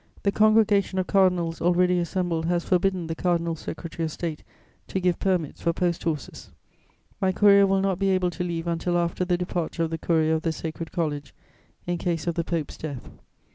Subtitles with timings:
[0.23, 4.43] _"The congregation of Cardinals already assembled has forbidden the Cardinal Secretary of State
[4.87, 6.49] to give permits for post horses.
[7.21, 10.33] My courier will not be able to leave until after the departure of the courier
[10.33, 11.35] of the Sacred College,
[11.85, 13.11] in case of the Pope's death.